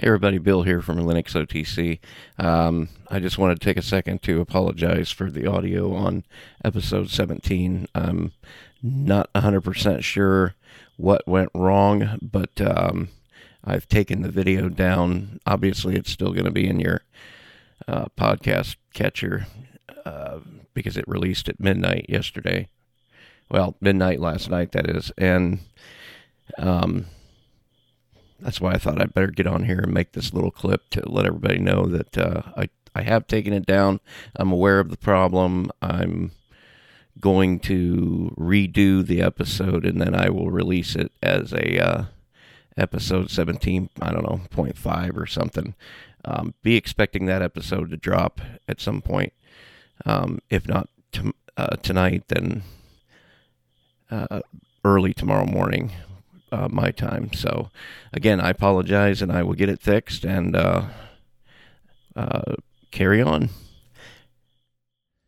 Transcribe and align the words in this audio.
Hey 0.00 0.06
everybody, 0.06 0.38
Bill 0.38 0.62
here 0.62 0.80
from 0.80 0.98
Linux 0.98 1.34
OTC. 1.34 1.98
Um, 2.38 2.88
I 3.10 3.18
just 3.18 3.36
wanted 3.36 3.60
to 3.60 3.64
take 3.64 3.76
a 3.76 3.82
second 3.82 4.22
to 4.22 4.40
apologize 4.40 5.10
for 5.10 5.28
the 5.28 5.48
audio 5.48 5.92
on 5.92 6.22
episode 6.64 7.10
17. 7.10 7.88
I'm 7.96 8.30
not 8.80 9.28
100% 9.32 10.04
sure 10.04 10.54
what 10.98 11.26
went 11.26 11.50
wrong, 11.52 12.16
but 12.22 12.60
um, 12.60 13.08
I've 13.64 13.88
taken 13.88 14.22
the 14.22 14.30
video 14.30 14.68
down. 14.68 15.40
Obviously, 15.44 15.96
it's 15.96 16.12
still 16.12 16.32
going 16.32 16.44
to 16.44 16.52
be 16.52 16.68
in 16.68 16.78
your 16.78 17.02
uh, 17.88 18.06
podcast 18.16 18.76
catcher 18.94 19.48
uh, 20.06 20.38
because 20.74 20.96
it 20.96 21.08
released 21.08 21.48
at 21.48 21.58
midnight 21.58 22.06
yesterday. 22.08 22.68
Well, 23.50 23.74
midnight 23.80 24.20
last 24.20 24.48
night, 24.48 24.70
that 24.72 24.88
is. 24.88 25.10
And 25.18 25.58
um, 26.56 27.06
that's 28.40 28.60
why 28.60 28.72
I 28.72 28.78
thought 28.78 29.00
I'd 29.00 29.14
better 29.14 29.28
get 29.28 29.46
on 29.46 29.64
here 29.64 29.80
and 29.80 29.92
make 29.92 30.12
this 30.12 30.32
little 30.32 30.50
clip 30.50 30.88
to 30.90 31.08
let 31.08 31.26
everybody 31.26 31.58
know 31.58 31.86
that 31.86 32.16
uh, 32.16 32.42
I 32.56 32.68
I 32.94 33.02
have 33.02 33.26
taken 33.26 33.52
it 33.52 33.66
down. 33.66 34.00
I'm 34.34 34.50
aware 34.50 34.80
of 34.80 34.90
the 34.90 34.96
problem. 34.96 35.70
I'm 35.80 36.32
going 37.20 37.60
to 37.60 38.34
redo 38.38 39.06
the 39.06 39.22
episode 39.22 39.84
and 39.84 40.00
then 40.00 40.14
I 40.14 40.30
will 40.30 40.50
release 40.50 40.96
it 40.96 41.12
as 41.22 41.52
a 41.52 41.78
uh, 41.78 42.04
episode 42.76 43.30
17. 43.30 43.90
I 44.00 44.12
don't 44.12 44.24
know, 44.24 44.40
0.5 44.50 45.16
or 45.16 45.26
something. 45.26 45.74
Um, 46.24 46.54
be 46.62 46.76
expecting 46.76 47.26
that 47.26 47.42
episode 47.42 47.90
to 47.90 47.96
drop 47.96 48.40
at 48.66 48.80
some 48.80 49.00
point. 49.00 49.32
Um, 50.04 50.40
if 50.50 50.66
not 50.66 50.88
t- 51.12 51.32
uh, 51.56 51.76
tonight, 51.76 52.24
then 52.28 52.62
uh, 54.10 54.40
early 54.84 55.12
tomorrow 55.12 55.46
morning 55.46 55.92
uh, 56.52 56.68
my 56.70 56.90
time. 56.90 57.32
So, 57.32 57.70
again, 58.12 58.40
I 58.40 58.50
apologize 58.50 59.22
and 59.22 59.32
I 59.32 59.42
will 59.42 59.54
get 59.54 59.68
it 59.68 59.80
fixed 59.80 60.24
and 60.24 60.56
uh, 60.56 60.86
uh, 62.16 62.54
carry 62.90 63.22
on. 63.22 63.50